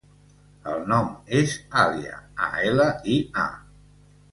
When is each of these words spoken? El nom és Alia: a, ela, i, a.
El 0.71 0.79
nom 0.93 1.11
és 1.41 1.53
Alia: 1.83 2.17
a, 2.49 2.51
ela, 2.71 2.89
i, 3.17 3.21
a. 3.45 3.49